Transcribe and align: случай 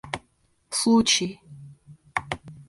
случай 0.81 1.29